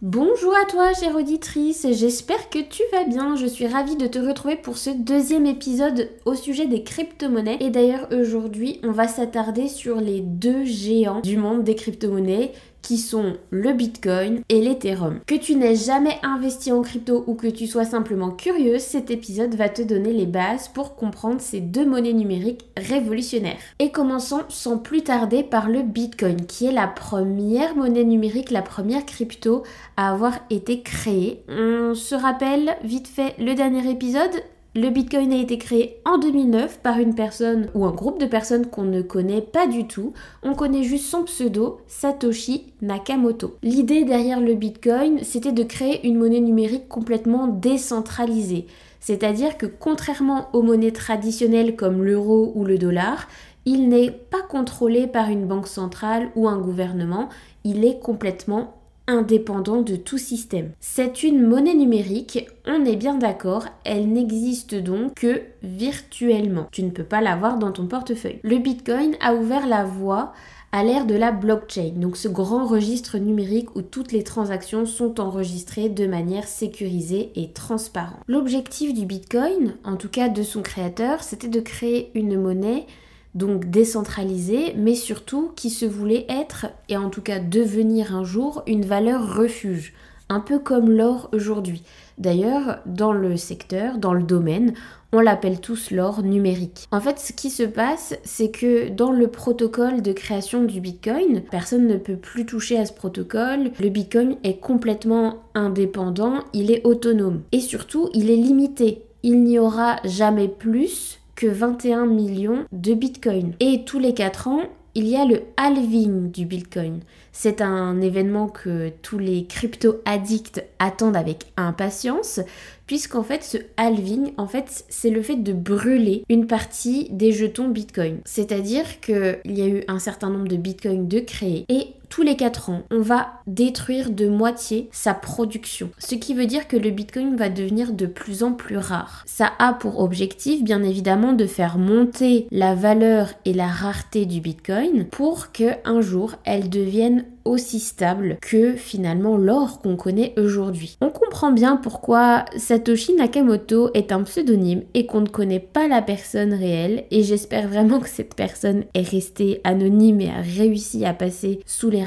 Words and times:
Bonjour 0.00 0.54
à 0.54 0.64
toi, 0.64 0.92
chère 0.94 1.16
auditrice, 1.16 1.84
j'espère 1.90 2.50
que 2.50 2.60
tu 2.60 2.84
vas 2.92 3.02
bien. 3.02 3.34
Je 3.34 3.46
suis 3.46 3.66
ravie 3.66 3.96
de 3.96 4.06
te 4.06 4.20
retrouver 4.20 4.54
pour 4.54 4.78
ce 4.78 4.90
deuxième 4.90 5.44
épisode 5.44 6.08
au 6.24 6.36
sujet 6.36 6.68
des 6.68 6.84
crypto-monnaies. 6.84 7.56
Et 7.58 7.70
d'ailleurs, 7.70 8.06
aujourd'hui, 8.12 8.78
on 8.84 8.92
va 8.92 9.08
s'attarder 9.08 9.66
sur 9.66 10.00
les 10.00 10.20
deux 10.20 10.64
géants 10.64 11.20
du 11.20 11.36
monde 11.36 11.64
des 11.64 11.74
crypto-monnaies 11.74 12.52
qui 12.88 12.96
sont 12.96 13.34
le 13.50 13.74
Bitcoin 13.74 14.40
et 14.48 14.62
l'Ethereum. 14.62 15.20
Que 15.26 15.34
tu 15.34 15.56
n'aies 15.56 15.76
jamais 15.76 16.16
investi 16.22 16.72
en 16.72 16.80
crypto 16.80 17.22
ou 17.26 17.34
que 17.34 17.46
tu 17.46 17.66
sois 17.66 17.84
simplement 17.84 18.30
curieuse, 18.30 18.80
cet 18.80 19.10
épisode 19.10 19.54
va 19.56 19.68
te 19.68 19.82
donner 19.82 20.14
les 20.14 20.24
bases 20.24 20.68
pour 20.68 20.96
comprendre 20.96 21.42
ces 21.42 21.60
deux 21.60 21.84
monnaies 21.84 22.14
numériques 22.14 22.64
révolutionnaires. 22.78 23.58
Et 23.78 23.90
commençons 23.90 24.40
sans 24.48 24.78
plus 24.78 25.02
tarder 25.02 25.42
par 25.42 25.68
le 25.68 25.82
Bitcoin, 25.82 26.46
qui 26.46 26.64
est 26.64 26.72
la 26.72 26.86
première 26.86 27.76
monnaie 27.76 28.04
numérique, 28.04 28.50
la 28.50 28.62
première 28.62 29.04
crypto 29.04 29.64
à 29.98 30.10
avoir 30.10 30.38
été 30.48 30.80
créée. 30.80 31.42
On 31.46 31.94
se 31.94 32.14
rappelle 32.14 32.74
vite 32.84 33.08
fait 33.08 33.34
le 33.38 33.52
dernier 33.52 33.86
épisode? 33.90 34.32
Le 34.78 34.90
Bitcoin 34.90 35.32
a 35.32 35.36
été 35.36 35.58
créé 35.58 36.00
en 36.04 36.18
2009 36.18 36.78
par 36.78 37.00
une 37.00 37.16
personne 37.16 37.68
ou 37.74 37.84
un 37.84 37.90
groupe 37.90 38.20
de 38.20 38.26
personnes 38.26 38.66
qu'on 38.66 38.84
ne 38.84 39.02
connaît 39.02 39.40
pas 39.40 39.66
du 39.66 39.88
tout. 39.88 40.12
On 40.44 40.54
connaît 40.54 40.84
juste 40.84 41.06
son 41.06 41.24
pseudo, 41.24 41.80
Satoshi 41.88 42.72
Nakamoto. 42.80 43.56
L'idée 43.64 44.04
derrière 44.04 44.40
le 44.40 44.54
Bitcoin, 44.54 45.18
c'était 45.24 45.50
de 45.50 45.64
créer 45.64 46.06
une 46.06 46.16
monnaie 46.16 46.38
numérique 46.38 46.86
complètement 46.86 47.48
décentralisée. 47.48 48.68
C'est-à-dire 49.00 49.58
que 49.58 49.66
contrairement 49.66 50.48
aux 50.52 50.62
monnaies 50.62 50.92
traditionnelles 50.92 51.74
comme 51.74 52.04
l'euro 52.04 52.52
ou 52.54 52.64
le 52.64 52.78
dollar, 52.78 53.26
il 53.64 53.88
n'est 53.88 54.12
pas 54.12 54.42
contrôlé 54.48 55.08
par 55.08 55.28
une 55.28 55.46
banque 55.48 55.66
centrale 55.66 56.30
ou 56.36 56.46
un 56.46 56.58
gouvernement, 56.58 57.30
il 57.64 57.84
est 57.84 57.98
complètement 57.98 58.77
indépendant 59.08 59.82
de 59.82 59.96
tout 59.96 60.18
système. 60.18 60.70
C'est 60.78 61.24
une 61.24 61.44
monnaie 61.44 61.74
numérique, 61.74 62.46
on 62.66 62.84
est 62.84 62.96
bien 62.96 63.16
d'accord, 63.16 63.64
elle 63.84 64.12
n'existe 64.12 64.76
donc 64.76 65.14
que 65.14 65.42
virtuellement. 65.64 66.68
Tu 66.70 66.84
ne 66.84 66.90
peux 66.90 67.02
pas 67.02 67.20
l'avoir 67.20 67.58
dans 67.58 67.72
ton 67.72 67.86
portefeuille. 67.86 68.38
Le 68.44 68.58
Bitcoin 68.58 69.16
a 69.20 69.34
ouvert 69.34 69.66
la 69.66 69.84
voie 69.84 70.32
à 70.70 70.84
l'ère 70.84 71.06
de 71.06 71.14
la 71.14 71.32
blockchain, 71.32 71.92
donc 71.96 72.18
ce 72.18 72.28
grand 72.28 72.66
registre 72.66 73.16
numérique 73.16 73.74
où 73.74 73.80
toutes 73.80 74.12
les 74.12 74.22
transactions 74.22 74.84
sont 74.84 75.18
enregistrées 75.18 75.88
de 75.88 76.06
manière 76.06 76.46
sécurisée 76.46 77.32
et 77.36 77.52
transparente. 77.52 78.20
L'objectif 78.28 78.92
du 78.92 79.06
Bitcoin, 79.06 79.76
en 79.84 79.96
tout 79.96 80.10
cas 80.10 80.28
de 80.28 80.42
son 80.42 80.60
créateur, 80.60 81.22
c'était 81.22 81.48
de 81.48 81.60
créer 81.60 82.10
une 82.14 82.38
monnaie 82.38 82.86
donc 83.34 83.70
décentralisé, 83.70 84.74
mais 84.76 84.94
surtout 84.94 85.52
qui 85.56 85.70
se 85.70 85.84
voulait 85.84 86.26
être, 86.28 86.66
et 86.88 86.96
en 86.96 87.10
tout 87.10 87.22
cas 87.22 87.38
devenir 87.38 88.14
un 88.14 88.24
jour, 88.24 88.62
une 88.66 88.84
valeur 88.84 89.36
refuge, 89.36 89.94
un 90.28 90.40
peu 90.40 90.58
comme 90.58 90.90
l'or 90.90 91.30
aujourd'hui. 91.32 91.82
D'ailleurs, 92.18 92.80
dans 92.86 93.12
le 93.12 93.36
secteur, 93.36 93.98
dans 93.98 94.12
le 94.12 94.24
domaine, 94.24 94.74
on 95.12 95.20
l'appelle 95.20 95.60
tous 95.60 95.90
l'or 95.90 96.22
numérique. 96.22 96.86
En 96.90 97.00
fait, 97.00 97.18
ce 97.18 97.32
qui 97.32 97.48
se 97.48 97.62
passe, 97.62 98.18
c'est 98.24 98.50
que 98.50 98.90
dans 98.90 99.12
le 99.12 99.28
protocole 99.28 100.02
de 100.02 100.12
création 100.12 100.64
du 100.64 100.80
Bitcoin, 100.80 101.42
personne 101.50 101.86
ne 101.86 101.96
peut 101.96 102.16
plus 102.16 102.44
toucher 102.44 102.78
à 102.78 102.84
ce 102.84 102.92
protocole. 102.92 103.70
Le 103.80 103.88
Bitcoin 103.88 104.36
est 104.44 104.58
complètement 104.58 105.36
indépendant, 105.54 106.40
il 106.52 106.70
est 106.70 106.84
autonome. 106.84 107.42
Et 107.52 107.60
surtout, 107.60 108.10
il 108.12 108.30
est 108.30 108.36
limité. 108.36 109.02
Il 109.22 109.42
n'y 109.44 109.58
aura 109.58 109.96
jamais 110.04 110.48
plus 110.48 111.17
que 111.38 111.46
21 111.46 112.06
millions 112.06 112.64
de 112.72 112.94
bitcoins. 112.94 113.52
Et 113.60 113.84
tous 113.84 114.00
les 114.00 114.12
4 114.12 114.48
ans, 114.48 114.62
il 114.96 115.06
y 115.06 115.14
a 115.14 115.24
le 115.24 115.42
halving 115.56 116.32
du 116.32 116.44
bitcoin. 116.44 116.98
C'est 117.30 117.60
un 117.62 118.00
événement 118.00 118.48
que 118.48 118.88
tous 119.02 119.18
les 119.18 119.44
crypto-addicts 119.44 120.64
attendent 120.80 121.16
avec 121.16 121.52
impatience, 121.56 122.40
puisqu'en 122.86 123.22
fait 123.22 123.44
ce 123.44 123.58
halving, 123.76 124.32
en 124.36 124.48
fait, 124.48 124.84
c'est 124.88 125.10
le 125.10 125.22
fait 125.22 125.36
de 125.36 125.52
brûler 125.52 126.24
une 126.28 126.48
partie 126.48 127.06
des 127.12 127.30
jetons 127.30 127.68
bitcoin. 127.68 128.18
C'est-à-dire 128.24 128.98
qu'il 128.98 129.38
y 129.44 129.62
a 129.62 129.68
eu 129.68 129.84
un 129.86 130.00
certain 130.00 130.30
nombre 130.30 130.48
de 130.48 130.56
bitcoins 130.56 131.06
de 131.06 131.20
créés 131.20 131.64
et 131.68 131.92
tous 132.08 132.22
les 132.22 132.36
4 132.36 132.70
ans, 132.70 132.82
on 132.90 133.00
va 133.00 133.28
détruire 133.46 134.10
de 134.10 134.28
moitié 134.28 134.88
sa 134.92 135.14
production. 135.14 135.90
Ce 135.98 136.14
qui 136.14 136.34
veut 136.34 136.46
dire 136.46 136.68
que 136.68 136.76
le 136.76 136.90
Bitcoin 136.90 137.36
va 137.36 137.48
devenir 137.48 137.92
de 137.92 138.06
plus 138.06 138.42
en 138.42 138.52
plus 138.52 138.78
rare. 138.78 139.22
Ça 139.26 139.52
a 139.58 139.72
pour 139.72 140.00
objectif, 140.00 140.62
bien 140.62 140.82
évidemment, 140.82 141.32
de 141.32 141.46
faire 141.46 141.78
monter 141.78 142.46
la 142.50 142.74
valeur 142.74 143.32
et 143.44 143.52
la 143.52 143.68
rareté 143.68 144.26
du 144.26 144.40
Bitcoin 144.40 145.04
pour 145.04 145.52
que 145.52 145.70
un 145.84 146.00
jour 146.00 146.34
elle 146.44 146.68
devienne 146.68 147.24
aussi 147.48 147.80
stable 147.80 148.36
que 148.40 148.74
finalement 148.74 149.36
l'or 149.36 149.80
qu'on 149.80 149.96
connaît 149.96 150.34
aujourd'hui. 150.38 150.98
On 151.00 151.10
comprend 151.10 151.50
bien 151.50 151.76
pourquoi 151.76 152.44
Satoshi 152.56 153.14
Nakamoto 153.14 153.90
est 153.94 154.12
un 154.12 154.22
pseudonyme 154.22 154.82
et 154.94 155.06
qu'on 155.06 155.22
ne 155.22 155.28
connaît 155.28 155.58
pas 155.60 155.88
la 155.88 156.02
personne 156.02 156.52
réelle 156.52 157.04
et 157.10 157.22
j'espère 157.22 157.68
vraiment 157.68 158.00
que 158.00 158.08
cette 158.08 158.34
personne 158.34 158.84
est 158.94 159.08
restée 159.08 159.60
anonyme 159.64 160.20
et 160.20 160.28
a 160.28 160.40
réussi 160.40 161.04
à 161.04 161.14
passer 161.14 161.60
sous 161.64 161.90
les 161.90 161.97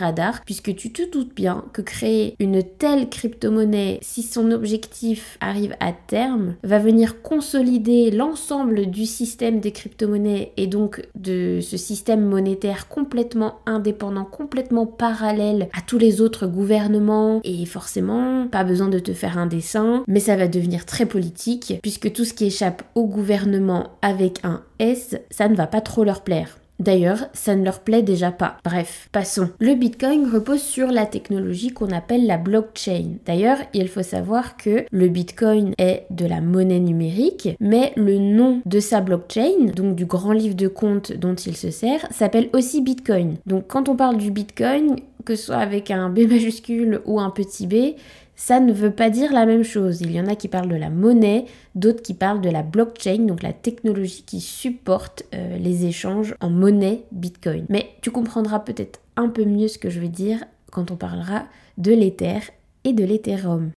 puisque 0.45 0.75
tu 0.75 0.91
te 0.91 1.09
doutes 1.09 1.35
bien 1.35 1.65
que 1.73 1.81
créer 1.81 2.35
une 2.39 2.63
telle 2.63 3.09
crypto-monnaie 3.09 3.99
si 4.01 4.23
son 4.23 4.51
objectif 4.51 5.37
arrive 5.41 5.75
à 5.79 5.91
terme 5.91 6.55
va 6.63 6.79
venir 6.79 7.21
consolider 7.21 8.11
l'ensemble 8.11 8.87
du 8.87 9.05
système 9.05 9.59
des 9.59 9.71
crypto-monnaies 9.71 10.53
et 10.57 10.67
donc 10.67 11.07
de 11.15 11.59
ce 11.61 11.77
système 11.77 12.25
monétaire 12.25 12.87
complètement 12.87 13.59
indépendant, 13.65 14.25
complètement 14.25 14.85
parallèle 14.85 15.69
à 15.73 15.81
tous 15.81 15.97
les 15.97 16.21
autres 16.21 16.47
gouvernements 16.47 17.41
et 17.43 17.65
forcément 17.65 18.47
pas 18.47 18.63
besoin 18.63 18.87
de 18.87 18.99
te 18.99 19.13
faire 19.13 19.37
un 19.37 19.47
dessin, 19.47 20.03
mais 20.07 20.19
ça 20.19 20.35
va 20.35 20.47
devenir 20.47 20.85
très 20.85 21.05
politique 21.05 21.75
puisque 21.81 22.11
tout 22.13 22.25
ce 22.25 22.33
qui 22.33 22.45
échappe 22.45 22.83
au 22.95 23.05
gouvernement 23.05 23.91
avec 24.01 24.39
un 24.43 24.61
S, 24.79 25.15
ça 25.29 25.47
ne 25.47 25.55
va 25.55 25.67
pas 25.67 25.81
trop 25.81 26.03
leur 26.03 26.23
plaire. 26.23 26.60
D'ailleurs, 26.81 27.27
ça 27.33 27.55
ne 27.55 27.63
leur 27.63 27.81
plaît 27.81 28.01
déjà 28.01 28.31
pas. 28.31 28.57
Bref, 28.63 29.07
passons. 29.11 29.49
Le 29.59 29.75
Bitcoin 29.75 30.27
repose 30.27 30.63
sur 30.63 30.87
la 30.87 31.05
technologie 31.05 31.69
qu'on 31.69 31.91
appelle 31.91 32.25
la 32.25 32.39
blockchain. 32.39 33.17
D'ailleurs, 33.25 33.59
il 33.75 33.87
faut 33.87 34.01
savoir 34.01 34.57
que 34.57 34.85
le 34.91 35.07
Bitcoin 35.07 35.73
est 35.77 36.07
de 36.09 36.25
la 36.25 36.41
monnaie 36.41 36.79
numérique, 36.79 37.49
mais 37.59 37.93
le 37.95 38.17
nom 38.17 38.61
de 38.65 38.79
sa 38.79 38.99
blockchain, 38.99 39.67
donc 39.75 39.95
du 39.95 40.05
grand 40.05 40.33
livre 40.33 40.55
de 40.55 40.67
compte 40.67 41.11
dont 41.11 41.35
il 41.35 41.55
se 41.55 41.69
sert, 41.69 42.07
s'appelle 42.09 42.49
aussi 42.53 42.81
Bitcoin. 42.81 43.35
Donc 43.45 43.65
quand 43.67 43.87
on 43.87 43.95
parle 43.95 44.17
du 44.17 44.31
Bitcoin, 44.31 44.95
que 45.23 45.35
ce 45.35 45.45
soit 45.45 45.57
avec 45.57 45.91
un 45.91 46.09
B 46.09 46.19
majuscule 46.29 47.01
ou 47.05 47.19
un 47.19 47.29
petit 47.29 47.67
b, 47.67 47.95
ça 48.35 48.59
ne 48.59 48.73
veut 48.73 48.91
pas 48.91 49.09
dire 49.09 49.31
la 49.33 49.45
même 49.45 49.63
chose. 49.63 50.01
Il 50.01 50.11
y 50.11 50.19
en 50.19 50.27
a 50.27 50.35
qui 50.35 50.47
parlent 50.47 50.69
de 50.69 50.75
la 50.75 50.89
monnaie, 50.89 51.45
d'autres 51.75 52.01
qui 52.01 52.13
parlent 52.13 52.41
de 52.41 52.49
la 52.49 52.63
blockchain, 52.63 53.19
donc 53.19 53.43
la 53.43 53.53
technologie 53.53 54.23
qui 54.25 54.41
supporte 54.41 55.23
euh, 55.33 55.57
les 55.57 55.85
échanges 55.85 56.35
en 56.41 56.49
monnaie 56.49 57.03
Bitcoin. 57.11 57.65
Mais 57.69 57.89
tu 58.01 58.11
comprendras 58.11 58.59
peut-être 58.59 58.99
un 59.15 59.29
peu 59.29 59.45
mieux 59.45 59.67
ce 59.67 59.77
que 59.77 59.89
je 59.89 59.99
veux 59.99 60.07
dire 60.07 60.43
quand 60.71 60.91
on 60.91 60.95
parlera 60.95 61.43
de 61.77 61.93
l'Ether 61.93 62.39
et 62.83 62.93
de 62.93 63.03
l'Ethereum. 63.03 63.71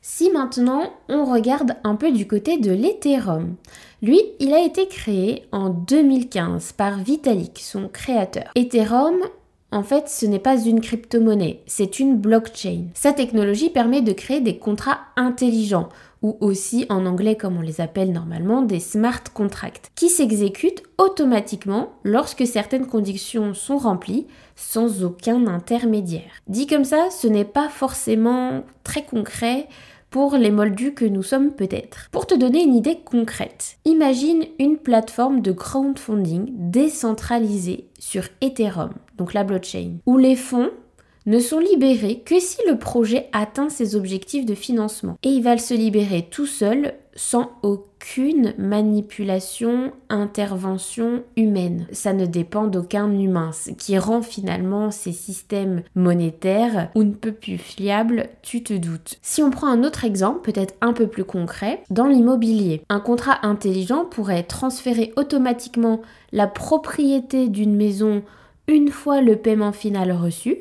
Si 0.00 0.30
maintenant 0.30 0.92
on 1.08 1.24
regarde 1.24 1.76
un 1.84 1.94
peu 1.94 2.12
du 2.12 2.26
côté 2.26 2.58
de 2.58 2.72
l'Ethereum, 2.72 3.56
lui, 4.02 4.20
il 4.40 4.52
a 4.52 4.64
été 4.64 4.88
créé 4.88 5.44
en 5.52 5.68
2015 5.68 6.72
par 6.72 6.98
Vitalik, 6.98 7.60
son 7.60 7.88
créateur. 7.88 8.50
Ethereum, 8.56 9.14
en 9.72 9.82
fait, 9.82 10.08
ce 10.08 10.26
n'est 10.26 10.38
pas 10.38 10.58
une 10.62 10.80
crypto-monnaie, 10.80 11.62
c'est 11.66 11.98
une 11.98 12.16
blockchain. 12.16 12.84
Sa 12.94 13.12
technologie 13.12 13.70
permet 13.70 14.02
de 14.02 14.12
créer 14.12 14.40
des 14.40 14.58
contrats 14.58 15.00
intelligents, 15.16 15.88
ou 16.22 16.36
aussi 16.40 16.86
en 16.88 17.04
anglais 17.06 17.36
comme 17.36 17.56
on 17.56 17.62
les 17.62 17.80
appelle 17.80 18.12
normalement 18.12 18.62
des 18.62 18.80
smart 18.80 19.24
contracts, 19.34 19.90
qui 19.96 20.08
s'exécutent 20.08 20.82
automatiquement 20.98 21.94
lorsque 22.04 22.46
certaines 22.46 22.86
conditions 22.86 23.54
sont 23.54 23.78
remplies 23.78 24.26
sans 24.54 25.02
aucun 25.02 25.46
intermédiaire. 25.46 26.30
Dit 26.46 26.66
comme 26.66 26.84
ça, 26.84 27.08
ce 27.10 27.26
n'est 27.26 27.44
pas 27.44 27.68
forcément 27.68 28.62
très 28.84 29.04
concret 29.04 29.66
pour 30.12 30.36
les 30.36 30.50
moldus 30.50 30.92
que 30.92 31.06
nous 31.06 31.22
sommes 31.22 31.52
peut-être. 31.52 32.08
Pour 32.12 32.26
te 32.26 32.34
donner 32.34 32.62
une 32.62 32.74
idée 32.74 32.98
concrète, 33.02 33.78
imagine 33.86 34.44
une 34.60 34.76
plateforme 34.76 35.40
de 35.40 35.52
crowdfunding 35.52 36.50
décentralisée 36.70 37.88
sur 37.98 38.24
Ethereum, 38.42 38.92
donc 39.16 39.32
la 39.32 39.42
blockchain, 39.42 39.94
où 40.04 40.18
les 40.18 40.36
fonds 40.36 40.70
ne 41.24 41.38
sont 41.38 41.60
libérés 41.60 42.20
que 42.26 42.40
si 42.40 42.58
le 42.68 42.78
projet 42.78 43.30
atteint 43.32 43.70
ses 43.70 43.96
objectifs 43.96 44.44
de 44.44 44.54
financement. 44.54 45.16
Et 45.22 45.30
il 45.30 45.42
va 45.42 45.56
se 45.56 45.72
libérer 45.72 46.28
tout 46.30 46.46
seul 46.46 46.94
sans 47.14 47.52
aucune 47.62 48.54
manipulation, 48.58 49.92
intervention 50.08 51.22
humaine. 51.36 51.86
Ça 51.92 52.12
ne 52.12 52.26
dépend 52.26 52.66
d'aucun 52.66 53.10
humain, 53.12 53.52
ce 53.52 53.70
qui 53.70 53.98
rend 53.98 54.22
finalement 54.22 54.90
ces 54.90 55.12
systèmes 55.12 55.82
monétaires 55.94 56.90
ou 56.94 57.04
ne 57.04 57.12
peut 57.12 57.32
plus 57.32 57.58
fiables, 57.58 58.28
tu 58.42 58.62
te 58.62 58.74
doutes. 58.74 59.18
Si 59.22 59.42
on 59.42 59.50
prend 59.50 59.68
un 59.68 59.84
autre 59.84 60.04
exemple, 60.04 60.50
peut-être 60.50 60.74
un 60.80 60.92
peu 60.92 61.06
plus 61.06 61.24
concret, 61.24 61.82
dans 61.90 62.06
l'immobilier, 62.06 62.82
un 62.88 63.00
contrat 63.00 63.38
intelligent 63.46 64.04
pourrait 64.04 64.44
transférer 64.44 65.12
automatiquement 65.16 66.00
la 66.32 66.46
propriété 66.46 67.48
d'une 67.48 67.76
maison 67.76 68.22
une 68.68 68.88
fois 68.88 69.20
le 69.20 69.36
paiement 69.36 69.72
final 69.72 70.12
reçu, 70.12 70.56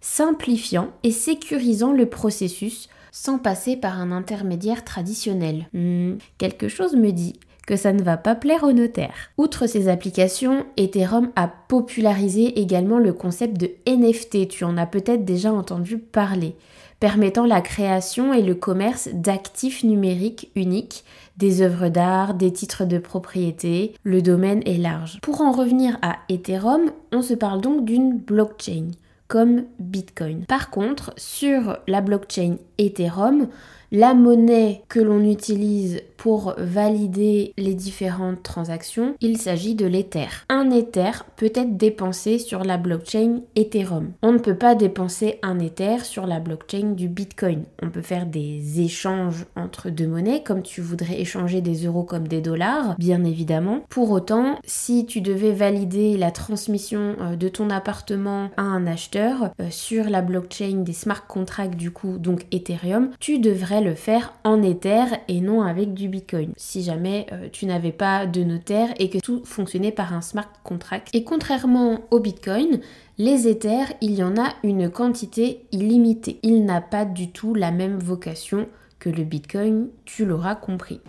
simplifiant 0.00 0.88
et 1.02 1.10
sécurisant 1.10 1.92
le 1.92 2.06
processus 2.06 2.88
sans 3.12 3.38
passer 3.38 3.76
par 3.76 4.00
un 4.00 4.12
intermédiaire 4.12 4.84
traditionnel. 4.84 5.68
Hmm, 5.72 6.16
quelque 6.38 6.68
chose 6.68 6.94
me 6.94 7.10
dit 7.10 7.38
que 7.66 7.76
ça 7.76 7.92
ne 7.92 8.02
va 8.02 8.16
pas 8.16 8.34
plaire 8.34 8.64
aux 8.64 8.72
notaires. 8.72 9.30
Outre 9.38 9.66
ces 9.66 9.88
applications, 9.88 10.66
Ethereum 10.76 11.30
a 11.36 11.46
popularisé 11.46 12.60
également 12.60 12.98
le 12.98 13.12
concept 13.12 13.60
de 13.60 13.70
NFT, 13.86 14.48
tu 14.48 14.64
en 14.64 14.76
as 14.76 14.86
peut-être 14.86 15.24
déjà 15.24 15.52
entendu 15.52 15.98
parler, 15.98 16.56
permettant 16.98 17.46
la 17.46 17.60
création 17.60 18.34
et 18.34 18.42
le 18.42 18.54
commerce 18.54 19.08
d'actifs 19.12 19.84
numériques 19.84 20.50
uniques, 20.56 21.04
des 21.36 21.62
œuvres 21.62 21.88
d'art, 21.88 22.34
des 22.34 22.52
titres 22.52 22.84
de 22.84 22.98
propriété, 22.98 23.94
le 24.02 24.20
domaine 24.20 24.62
est 24.66 24.76
large. 24.76 25.18
Pour 25.22 25.40
en 25.40 25.52
revenir 25.52 25.96
à 26.02 26.16
Ethereum, 26.28 26.90
on 27.12 27.22
se 27.22 27.34
parle 27.34 27.60
donc 27.60 27.84
d'une 27.84 28.18
blockchain 28.18 28.90
comme 29.30 29.62
Bitcoin. 29.78 30.44
Par 30.46 30.70
contre, 30.70 31.12
sur 31.16 31.78
la 31.86 32.00
blockchain 32.00 32.56
Ethereum, 32.80 33.48
la 33.92 34.14
monnaie 34.14 34.82
que 34.88 35.00
l'on 35.00 35.24
utilise 35.24 36.00
pour 36.16 36.54
valider 36.58 37.54
les 37.56 37.72
différentes 37.72 38.42
transactions, 38.42 39.14
il 39.22 39.38
s'agit 39.38 39.74
de 39.74 39.86
l'Ether. 39.86 40.28
Un 40.50 40.70
Ether 40.70 41.24
peut 41.36 41.50
être 41.54 41.78
dépensé 41.78 42.38
sur 42.38 42.62
la 42.62 42.76
blockchain 42.76 43.40
Ethereum. 43.56 44.12
On 44.22 44.32
ne 44.32 44.38
peut 44.38 44.54
pas 44.54 44.74
dépenser 44.74 45.38
un 45.42 45.58
Ether 45.58 46.04
sur 46.04 46.26
la 46.26 46.38
blockchain 46.38 46.92
du 46.92 47.08
Bitcoin. 47.08 47.64
On 47.82 47.88
peut 47.88 48.02
faire 48.02 48.26
des 48.26 48.82
échanges 48.82 49.46
entre 49.56 49.88
deux 49.88 50.06
monnaies 50.06 50.42
comme 50.44 50.62
tu 50.62 50.82
voudrais 50.82 51.20
échanger 51.20 51.62
des 51.62 51.86
euros 51.86 52.04
comme 52.04 52.28
des 52.28 52.42
dollars, 52.42 52.96
bien 52.98 53.24
évidemment. 53.24 53.80
Pour 53.88 54.10
autant, 54.10 54.58
si 54.62 55.06
tu 55.06 55.22
devais 55.22 55.52
valider 55.52 56.18
la 56.18 56.30
transmission 56.30 57.16
euh, 57.20 57.36
de 57.36 57.48
ton 57.48 57.70
appartement 57.70 58.50
à 58.58 58.62
un 58.62 58.86
acheteur 58.86 59.52
euh, 59.58 59.68
sur 59.70 60.10
la 60.10 60.20
blockchain 60.20 60.82
des 60.82 60.92
smart 60.92 61.26
contracts 61.26 61.76
du 61.76 61.90
coup, 61.90 62.18
donc 62.18 62.44
Ethereum, 62.52 62.69
tu 63.18 63.38
devrais 63.38 63.80
le 63.80 63.94
faire 63.94 64.34
en 64.44 64.62
Ether 64.62 65.04
et 65.28 65.40
non 65.40 65.62
avec 65.62 65.94
du 65.94 66.08
Bitcoin. 66.08 66.52
Si 66.56 66.82
jamais 66.82 67.26
euh, 67.32 67.48
tu 67.50 67.66
n'avais 67.66 67.92
pas 67.92 68.26
de 68.26 68.42
notaire 68.44 68.88
et 68.98 69.10
que 69.10 69.18
tout 69.18 69.42
fonctionnait 69.44 69.92
par 69.92 70.12
un 70.12 70.20
smart 70.20 70.50
contract. 70.62 71.08
Et 71.12 71.24
contrairement 71.24 72.00
au 72.10 72.20
Bitcoin, 72.20 72.80
les 73.18 73.48
Ethers, 73.48 73.92
il 74.00 74.12
y 74.12 74.22
en 74.22 74.36
a 74.36 74.54
une 74.62 74.90
quantité 74.90 75.66
illimitée. 75.72 76.38
Il 76.42 76.64
n'a 76.64 76.80
pas 76.80 77.04
du 77.04 77.30
tout 77.30 77.54
la 77.54 77.70
même 77.70 77.98
vocation 77.98 78.68
que 78.98 79.10
le 79.10 79.24
Bitcoin, 79.24 79.88
tu 80.04 80.24
l'auras 80.24 80.54
compris. 80.54 81.00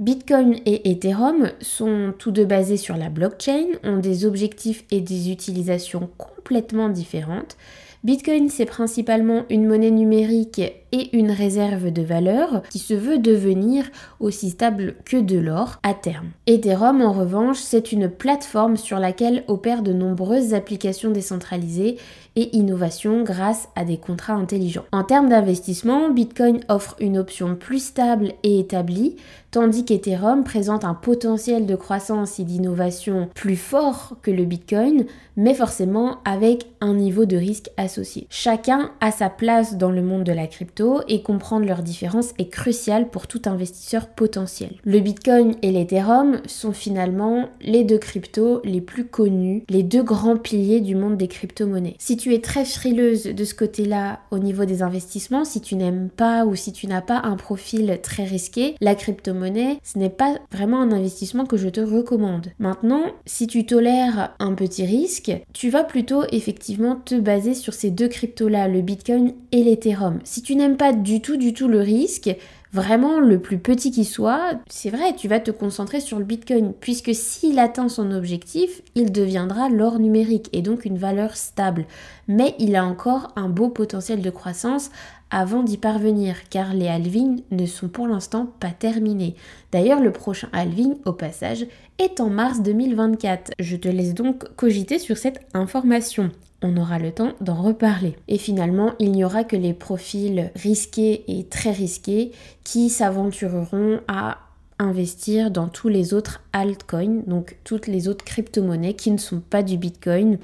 Bitcoin 0.00 0.56
et 0.66 0.90
Ethereum 0.90 1.50
sont 1.60 2.12
tous 2.18 2.30
deux 2.30 2.44
basés 2.44 2.76
sur 2.76 2.96
la 2.96 3.08
blockchain, 3.08 3.66
ont 3.84 3.98
des 3.98 4.26
objectifs 4.26 4.84
et 4.90 5.00
des 5.00 5.30
utilisations 5.30 6.10
complètement 6.18 6.88
différentes. 6.88 7.56
Bitcoin, 8.04 8.50
c'est 8.50 8.66
principalement 8.66 9.46
une 9.48 9.66
monnaie 9.66 9.90
numérique 9.90 10.60
et 10.92 11.16
une 11.16 11.30
réserve 11.30 11.90
de 11.90 12.02
valeur 12.02 12.60
qui 12.68 12.78
se 12.78 12.92
veut 12.92 13.16
devenir 13.16 13.86
aussi 14.20 14.50
stable 14.50 14.96
que 15.06 15.16
de 15.16 15.38
l'or 15.38 15.78
à 15.82 15.94
terme. 15.94 16.28
Ethereum, 16.46 17.00
en 17.00 17.14
revanche, 17.14 17.56
c'est 17.60 17.92
une 17.92 18.10
plateforme 18.10 18.76
sur 18.76 18.98
laquelle 18.98 19.42
opèrent 19.48 19.82
de 19.82 19.94
nombreuses 19.94 20.52
applications 20.52 21.12
décentralisées 21.12 21.96
et 22.36 22.56
innovations 22.56 23.22
grâce 23.22 23.68
à 23.76 23.84
des 23.84 23.96
contrats 23.96 24.34
intelligents. 24.34 24.84
En 24.92 25.04
termes 25.04 25.28
d'investissement, 25.28 26.10
Bitcoin 26.10 26.60
offre 26.68 26.96
une 27.00 27.18
option 27.18 27.54
plus 27.54 27.84
stable 27.84 28.32
et 28.42 28.58
établie, 28.58 29.16
tandis 29.50 29.84
qu'Ethereum 29.84 30.42
présente 30.42 30.84
un 30.84 30.94
potentiel 30.94 31.66
de 31.66 31.76
croissance 31.76 32.40
et 32.40 32.44
d'innovation 32.44 33.28
plus 33.34 33.56
fort 33.56 34.16
que 34.22 34.32
le 34.32 34.44
Bitcoin, 34.44 35.04
mais 35.36 35.54
forcément 35.54 36.18
avec 36.24 36.66
un 36.80 36.94
niveau 36.94 37.24
de 37.24 37.36
risque 37.36 37.70
associé. 37.76 38.26
Chacun 38.30 38.90
a 39.00 39.10
sa 39.10 39.30
place 39.30 39.76
dans 39.76 39.90
le 39.90 40.02
monde 40.02 40.24
de 40.24 40.32
la 40.32 40.46
crypto 40.46 41.02
et 41.08 41.22
comprendre 41.22 41.66
leurs 41.66 41.82
différences 41.82 42.34
est 42.38 42.48
crucial 42.48 43.10
pour 43.10 43.26
tout 43.26 43.42
investisseur 43.46 44.08
potentiel. 44.08 44.74
Le 44.84 45.00
Bitcoin 45.00 45.54
et 45.62 45.70
l'Ethereum 45.70 46.40
sont 46.46 46.72
finalement 46.72 47.48
les 47.60 47.84
deux 47.84 47.98
cryptos 47.98 48.60
les 48.64 48.80
plus 48.80 49.06
connus, 49.06 49.64
les 49.68 49.82
deux 49.82 50.02
grands 50.02 50.36
piliers 50.36 50.80
du 50.80 50.94
monde 50.94 51.16
des 51.16 51.28
crypto-monnaies. 51.28 51.96
Si 51.98 52.16
tu 52.16 52.23
es 52.32 52.40
très 52.40 52.64
frileuse 52.64 53.24
de 53.24 53.44
ce 53.44 53.54
côté-là 53.54 54.20
au 54.30 54.38
niveau 54.38 54.64
des 54.64 54.82
investissements, 54.82 55.44
si 55.44 55.60
tu 55.60 55.74
n'aimes 55.74 56.08
pas 56.08 56.46
ou 56.46 56.54
si 56.54 56.72
tu 56.72 56.86
n'as 56.86 57.02
pas 57.02 57.20
un 57.24 57.36
profil 57.36 57.98
très 58.02 58.24
risqué, 58.24 58.76
la 58.80 58.94
crypto-monnaie 58.94 59.78
ce 59.82 59.98
n'est 59.98 60.10
pas 60.10 60.38
vraiment 60.52 60.80
un 60.80 60.92
investissement 60.92 61.44
que 61.44 61.56
je 61.56 61.68
te 61.68 61.80
recommande. 61.80 62.52
Maintenant, 62.58 63.04
si 63.26 63.46
tu 63.46 63.66
tolères 63.66 64.34
un 64.38 64.54
petit 64.54 64.86
risque, 64.86 65.32
tu 65.52 65.70
vas 65.70 65.84
plutôt 65.84 66.22
effectivement 66.30 66.96
te 66.96 67.16
baser 67.16 67.54
sur 67.54 67.74
ces 67.74 67.90
deux 67.90 68.08
cryptos-là, 68.08 68.68
le 68.68 68.80
Bitcoin 68.80 69.34
et 69.52 69.62
l'Ethereum. 69.64 70.20
Si 70.24 70.42
tu 70.42 70.56
n'aimes 70.56 70.76
pas 70.76 70.92
du 70.92 71.20
tout, 71.20 71.36
du 71.36 71.52
tout 71.52 71.68
le 71.68 71.80
risque, 71.80 72.34
vraiment 72.74 73.20
le 73.20 73.38
plus 73.38 73.58
petit 73.58 73.92
qui 73.92 74.04
soit, 74.04 74.58
c'est 74.68 74.90
vrai, 74.90 75.14
tu 75.14 75.28
vas 75.28 75.38
te 75.38 75.52
concentrer 75.52 76.00
sur 76.00 76.18
le 76.18 76.24
Bitcoin, 76.24 76.72
puisque 76.78 77.14
s'il 77.14 77.60
atteint 77.60 77.88
son 77.88 78.10
objectif, 78.10 78.82
il 78.96 79.12
deviendra 79.12 79.68
l'or 79.68 80.00
numérique 80.00 80.48
et 80.52 80.60
donc 80.60 80.84
une 80.84 80.98
valeur 80.98 81.36
stable. 81.36 81.86
Mais 82.26 82.56
il 82.58 82.74
a 82.74 82.84
encore 82.84 83.28
un 83.36 83.48
beau 83.48 83.68
potentiel 83.68 84.22
de 84.22 84.30
croissance 84.30 84.90
avant 85.30 85.62
d'y 85.62 85.78
parvenir, 85.78 86.48
car 86.50 86.74
les 86.74 86.88
halvings 86.88 87.42
ne 87.52 87.64
sont 87.64 87.88
pour 87.88 88.08
l'instant 88.08 88.52
pas 88.58 88.70
terminés. 88.70 89.36
D'ailleurs, 89.70 90.00
le 90.00 90.12
prochain 90.12 90.48
halving, 90.52 90.96
au 91.04 91.12
passage, 91.12 91.66
est 91.98 92.20
en 92.20 92.28
mars 92.28 92.60
2024. 92.60 93.52
Je 93.60 93.76
te 93.76 93.88
laisse 93.88 94.14
donc 94.14 94.44
cogiter 94.56 94.98
sur 94.98 95.16
cette 95.16 95.40
information 95.54 96.30
on 96.64 96.78
aura 96.78 96.98
le 96.98 97.12
temps 97.12 97.34
d'en 97.42 97.60
reparler. 97.60 98.16
Et 98.26 98.38
finalement, 98.38 98.94
il 98.98 99.12
n'y 99.12 99.22
aura 99.22 99.44
que 99.44 99.54
les 99.54 99.74
profils 99.74 100.50
risqués 100.56 101.24
et 101.28 101.44
très 101.44 101.70
risqués 101.70 102.32
qui 102.64 102.88
s'aventureront 102.88 104.00
à 104.08 104.38
investir 104.78 105.50
dans 105.50 105.68
tous 105.68 105.88
les 105.88 106.14
autres 106.14 106.42
altcoins, 106.54 107.22
donc 107.26 107.58
toutes 107.64 107.86
les 107.86 108.08
autres 108.08 108.24
crypto-monnaies 108.24 108.94
qui 108.94 109.10
ne 109.10 109.18
sont 109.18 109.40
pas 109.40 109.62
du 109.62 109.76
Bitcoin. 109.76 110.38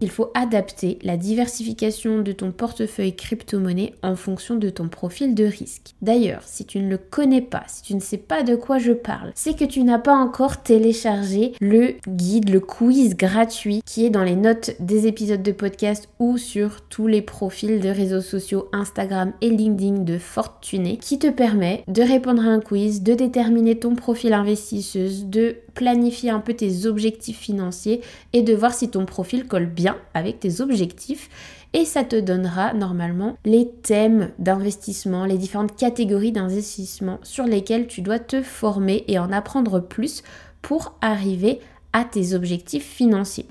Il 0.00 0.10
faut 0.10 0.30
adapter 0.34 0.98
la 1.02 1.16
diversification 1.16 2.20
de 2.20 2.32
ton 2.32 2.52
portefeuille 2.52 3.14
crypto-monnaie 3.14 3.94
en 4.02 4.16
fonction 4.16 4.56
de 4.56 4.70
ton 4.70 4.88
profil 4.88 5.34
de 5.34 5.44
risque. 5.44 5.94
D'ailleurs, 6.00 6.42
si 6.44 6.64
tu 6.64 6.78
ne 6.78 6.88
le 6.88 6.98
connais 6.98 7.42
pas, 7.42 7.64
si 7.66 7.82
tu 7.82 7.94
ne 7.94 8.00
sais 8.00 8.16
pas 8.16 8.42
de 8.42 8.56
quoi 8.56 8.78
je 8.78 8.92
parle, 8.92 9.32
c'est 9.34 9.56
que 9.56 9.64
tu 9.64 9.82
n'as 9.82 9.98
pas 9.98 10.14
encore 10.14 10.62
téléchargé 10.62 11.52
le 11.60 11.96
guide, 12.08 12.48
le 12.48 12.60
quiz 12.60 13.16
gratuit 13.16 13.82
qui 13.84 14.06
est 14.06 14.10
dans 14.10 14.24
les 14.24 14.36
notes 14.36 14.72
des 14.80 15.06
épisodes 15.06 15.42
de 15.42 15.52
podcast 15.52 16.08
ou 16.18 16.38
sur 16.38 16.80
tous 16.88 17.06
les 17.06 17.22
profils 17.22 17.80
de 17.80 17.88
réseaux 17.88 18.22
sociaux 18.22 18.68
Instagram 18.72 19.32
et 19.40 19.50
LinkedIn 19.50 20.02
de 20.04 20.18
Fortuné 20.18 20.96
qui 20.96 21.18
te 21.18 21.28
permet 21.28 21.84
de 21.88 22.02
répondre 22.02 22.42
à 22.42 22.50
un 22.50 22.60
quiz, 22.60 23.02
de 23.02 23.14
déterminer 23.14 23.78
ton 23.78 23.94
profil 23.94 24.32
investisseuse, 24.32 25.26
de 25.26 25.56
planifier 25.74 26.30
un 26.30 26.40
peu 26.40 26.54
tes 26.54 26.86
objectifs 26.86 27.38
financiers 27.38 28.00
et 28.32 28.42
de 28.42 28.54
voir 28.54 28.74
si 28.74 28.88
ton 28.88 29.06
profil 29.06 29.46
colle 29.46 29.66
bien 29.66 29.96
avec 30.14 30.40
tes 30.40 30.60
objectifs. 30.60 31.28
Et 31.72 31.84
ça 31.84 32.02
te 32.02 32.16
donnera 32.16 32.74
normalement 32.74 33.36
les 33.44 33.68
thèmes 33.68 34.30
d'investissement, 34.38 35.24
les 35.24 35.38
différentes 35.38 35.76
catégories 35.76 36.32
d'investissement 36.32 37.18
sur 37.22 37.44
lesquelles 37.44 37.86
tu 37.86 38.02
dois 38.02 38.18
te 38.18 38.42
former 38.42 39.04
et 39.06 39.18
en 39.18 39.30
apprendre 39.30 39.80
plus 39.80 40.22
pour 40.62 40.94
arriver 41.00 41.60
à 41.92 42.04
tes 42.04 42.34
objectifs 42.34 42.86
financiers. 42.86 43.46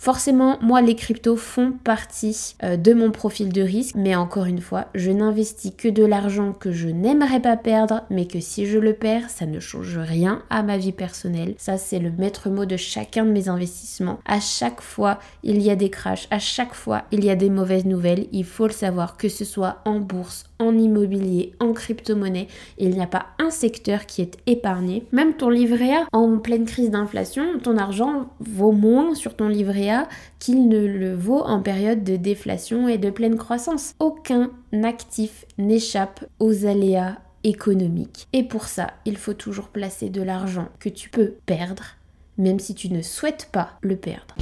Forcément, 0.00 0.56
moi, 0.62 0.80
les 0.80 0.94
cryptos 0.94 1.36
font 1.36 1.72
partie 1.72 2.54
euh, 2.62 2.78
de 2.78 2.94
mon 2.94 3.10
profil 3.10 3.52
de 3.52 3.60
risque, 3.60 3.96
mais 3.96 4.16
encore 4.16 4.46
une 4.46 4.62
fois, 4.62 4.86
je 4.94 5.10
n'investis 5.10 5.74
que 5.76 5.88
de 5.88 6.02
l'argent 6.06 6.54
que 6.54 6.72
je 6.72 6.88
n'aimerais 6.88 7.40
pas 7.40 7.58
perdre, 7.58 8.04
mais 8.08 8.24
que 8.24 8.40
si 8.40 8.64
je 8.64 8.78
le 8.78 8.94
perds, 8.94 9.28
ça 9.28 9.44
ne 9.44 9.60
change 9.60 9.98
rien 9.98 10.40
à 10.48 10.62
ma 10.62 10.78
vie 10.78 10.92
personnelle. 10.92 11.54
Ça, 11.58 11.76
c'est 11.76 11.98
le 11.98 12.10
maître 12.12 12.48
mot 12.48 12.64
de 12.64 12.78
chacun 12.78 13.26
de 13.26 13.30
mes 13.30 13.50
investissements. 13.50 14.20
À 14.24 14.40
chaque 14.40 14.80
fois, 14.80 15.18
il 15.42 15.60
y 15.60 15.68
a 15.68 15.76
des 15.76 15.90
crashs, 15.90 16.28
à 16.30 16.38
chaque 16.38 16.72
fois, 16.72 17.02
il 17.12 17.22
y 17.22 17.28
a 17.28 17.36
des 17.36 17.50
mauvaises 17.50 17.84
nouvelles. 17.84 18.26
Il 18.32 18.46
faut 18.46 18.68
le 18.68 18.72
savoir, 18.72 19.18
que 19.18 19.28
ce 19.28 19.44
soit 19.44 19.82
en 19.84 20.00
bourse, 20.00 20.46
en 20.60 20.78
immobilier, 20.78 21.52
en 21.60 21.74
crypto-monnaie, 21.74 22.48
il 22.78 22.90
n'y 22.90 23.02
a 23.02 23.06
pas 23.06 23.26
un 23.38 23.50
secteur 23.50 24.06
qui 24.06 24.22
est 24.22 24.38
épargné. 24.46 25.04
Même 25.12 25.34
ton 25.34 25.50
livret 25.50 25.92
A, 25.94 26.06
en 26.12 26.38
pleine 26.38 26.64
crise 26.64 26.90
d'inflation, 26.90 27.58
ton 27.62 27.76
argent 27.76 28.30
vaut 28.40 28.72
moins 28.72 29.14
sur 29.14 29.34
ton 29.34 29.48
livret 29.48 29.88
A 29.88 29.89
qu'il 30.38 30.68
ne 30.68 30.84
le 30.84 31.14
vaut 31.14 31.42
en 31.42 31.60
période 31.60 32.04
de 32.04 32.16
déflation 32.16 32.88
et 32.88 32.98
de 32.98 33.10
pleine 33.10 33.36
croissance. 33.36 33.94
Aucun 33.98 34.50
actif 34.82 35.44
n'échappe 35.58 36.24
aux 36.38 36.66
aléas 36.66 37.18
économiques. 37.44 38.28
Et 38.32 38.42
pour 38.42 38.64
ça, 38.64 38.88
il 39.04 39.16
faut 39.16 39.34
toujours 39.34 39.68
placer 39.68 40.10
de 40.10 40.22
l'argent 40.22 40.68
que 40.78 40.88
tu 40.88 41.08
peux 41.08 41.34
perdre, 41.46 41.84
même 42.38 42.58
si 42.58 42.74
tu 42.74 42.90
ne 42.90 43.02
souhaites 43.02 43.48
pas 43.52 43.78
le 43.82 43.96
perdre. 43.96 44.34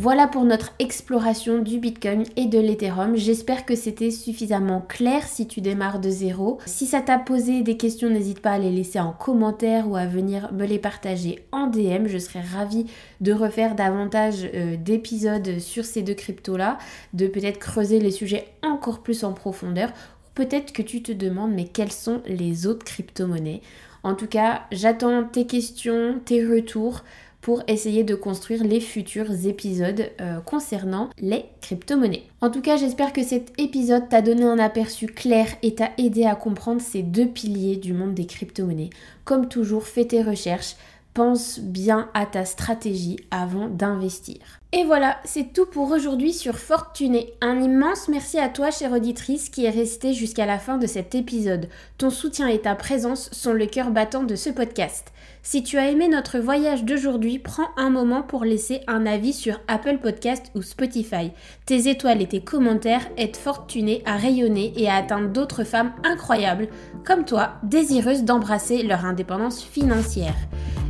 Voilà 0.00 0.28
pour 0.28 0.44
notre 0.44 0.70
exploration 0.78 1.58
du 1.58 1.80
Bitcoin 1.80 2.22
et 2.36 2.46
de 2.46 2.60
l'Ethereum. 2.60 3.16
J'espère 3.16 3.66
que 3.66 3.74
c'était 3.74 4.12
suffisamment 4.12 4.80
clair 4.80 5.24
si 5.26 5.48
tu 5.48 5.60
démarres 5.60 5.98
de 5.98 6.08
zéro. 6.08 6.58
Si 6.66 6.86
ça 6.86 7.00
t'a 7.00 7.18
posé 7.18 7.62
des 7.62 7.76
questions, 7.76 8.08
n'hésite 8.08 8.38
pas 8.38 8.52
à 8.52 8.58
les 8.58 8.70
laisser 8.70 9.00
en 9.00 9.10
commentaire 9.10 9.90
ou 9.90 9.96
à 9.96 10.06
venir 10.06 10.52
me 10.52 10.66
les 10.66 10.78
partager 10.78 11.44
en 11.50 11.66
DM. 11.66 12.06
Je 12.06 12.18
serais 12.18 12.42
ravie 12.42 12.86
de 13.20 13.32
refaire 13.32 13.74
davantage 13.74 14.48
euh, 14.54 14.76
d'épisodes 14.76 15.58
sur 15.58 15.84
ces 15.84 16.02
deux 16.02 16.14
cryptos-là, 16.14 16.78
de 17.12 17.26
peut-être 17.26 17.58
creuser 17.58 17.98
les 17.98 18.12
sujets 18.12 18.46
encore 18.62 19.00
plus 19.00 19.24
en 19.24 19.32
profondeur. 19.32 19.90
Peut-être 20.36 20.72
que 20.72 20.82
tu 20.82 21.02
te 21.02 21.10
demandes 21.10 21.54
mais 21.54 21.64
quelles 21.64 21.90
sont 21.90 22.22
les 22.24 22.68
autres 22.68 22.84
crypto-monnaies? 22.84 23.62
En 24.04 24.14
tout 24.14 24.28
cas, 24.28 24.62
j'attends 24.70 25.24
tes 25.24 25.46
questions, 25.46 26.20
tes 26.24 26.46
retours 26.46 27.02
pour 27.40 27.62
essayer 27.68 28.04
de 28.04 28.14
construire 28.14 28.64
les 28.64 28.80
futurs 28.80 29.46
épisodes 29.46 30.10
euh, 30.20 30.40
concernant 30.40 31.10
les 31.18 31.44
crypto-monnaies. 31.60 32.24
En 32.40 32.50
tout 32.50 32.60
cas, 32.60 32.76
j'espère 32.76 33.12
que 33.12 33.22
cet 33.22 33.52
épisode 33.58 34.08
t'a 34.08 34.22
donné 34.22 34.44
un 34.44 34.58
aperçu 34.58 35.06
clair 35.06 35.46
et 35.62 35.74
t'a 35.74 35.90
aidé 35.98 36.24
à 36.24 36.34
comprendre 36.34 36.80
ces 36.80 37.02
deux 37.02 37.26
piliers 37.26 37.76
du 37.76 37.92
monde 37.92 38.14
des 38.14 38.26
crypto-monnaies. 38.26 38.90
Comme 39.24 39.48
toujours, 39.48 39.84
fais 39.84 40.04
tes 40.04 40.22
recherches, 40.22 40.74
pense 41.14 41.58
bien 41.58 42.10
à 42.14 42.26
ta 42.26 42.44
stratégie 42.44 43.18
avant 43.30 43.68
d'investir. 43.68 44.57
Et 44.70 44.84
voilà, 44.84 45.16
c'est 45.24 45.54
tout 45.54 45.64
pour 45.64 45.90
aujourd'hui 45.92 46.34
sur 46.34 46.58
Fortuné. 46.58 47.32
Un 47.40 47.58
immense 47.58 48.06
merci 48.08 48.38
à 48.38 48.50
toi, 48.50 48.70
chère 48.70 48.92
auditrice, 48.92 49.48
qui 49.48 49.64
est 49.64 49.70
restée 49.70 50.12
jusqu'à 50.12 50.44
la 50.44 50.58
fin 50.58 50.76
de 50.76 50.86
cet 50.86 51.14
épisode. 51.14 51.70
Ton 51.96 52.10
soutien 52.10 52.48
et 52.48 52.60
ta 52.60 52.74
présence 52.74 53.30
sont 53.32 53.54
le 53.54 53.64
cœur 53.64 53.90
battant 53.90 54.24
de 54.24 54.36
ce 54.36 54.50
podcast. 54.50 55.10
Si 55.42 55.62
tu 55.62 55.78
as 55.78 55.88
aimé 55.88 56.06
notre 56.08 56.38
voyage 56.38 56.84
d'aujourd'hui, 56.84 57.38
prends 57.38 57.70
un 57.78 57.88
moment 57.88 58.20
pour 58.20 58.44
laisser 58.44 58.82
un 58.88 59.06
avis 59.06 59.32
sur 59.32 59.58
Apple 59.68 60.00
Podcast 60.02 60.50
ou 60.54 60.60
Spotify. 60.60 61.30
Tes 61.64 61.88
étoiles 61.88 62.20
et 62.20 62.28
tes 62.28 62.42
commentaires 62.42 63.08
aident 63.16 63.36
Fortuné 63.36 64.02
à 64.04 64.18
rayonner 64.18 64.74
et 64.76 64.90
à 64.90 64.96
atteindre 64.96 65.30
d'autres 65.30 65.64
femmes 65.64 65.94
incroyables, 66.04 66.68
comme 67.06 67.24
toi, 67.24 67.54
désireuses 67.62 68.24
d'embrasser 68.24 68.82
leur 68.82 69.06
indépendance 69.06 69.62
financière. 69.62 70.36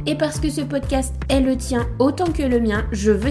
Et 0.09 0.15
parce 0.15 0.41
que 0.41 0.49
ce 0.49 0.63
podcast 0.63 1.15
est 1.29 1.41
le 1.41 1.55
tien 1.55 1.87
autant 1.99 2.33
que 2.33 2.43
le 2.43 2.61
mien, 2.61 2.87
je 2.93 3.11
veux 3.11 3.31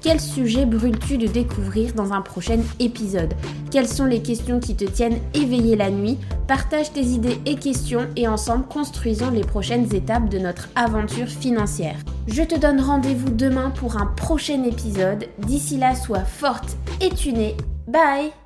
quel 0.00 0.20
sujet 0.20 0.66
brûles-tu 0.66 1.18
de 1.18 1.26
découvrir 1.26 1.92
dans 1.94 2.12
un 2.12 2.22
prochain 2.22 2.58
épisode 2.78 3.34
Quelles 3.70 3.88
sont 3.88 4.04
les 4.04 4.22
questions 4.22 4.60
qui 4.60 4.74
te 4.76 4.84
tiennent 4.84 5.18
éveillé 5.34 5.76
la 5.76 5.90
nuit? 5.90 6.18
Partage 6.46 6.92
tes 6.92 7.02
idées 7.02 7.40
et 7.46 7.56
questions 7.56 8.06
et 8.16 8.28
ensemble 8.28 8.66
construisons 8.66 9.30
les 9.30 9.44
prochaines 9.44 9.94
étapes 9.94 10.28
de 10.28 10.38
notre 10.38 10.68
aventure 10.74 11.28
financière. 11.28 11.96
Je 12.26 12.42
te 12.42 12.58
donne 12.58 12.80
rendez-vous 12.80 13.30
demain 13.30 13.70
pour 13.70 13.96
un 13.96 14.06
prochain 14.06 14.62
épisode. 14.64 15.26
D'ici 15.38 15.76
là, 15.76 15.94
sois 15.94 16.24
forte 16.24 16.76
et 17.00 17.10
tunée. 17.10 17.56
Bye 17.86 18.45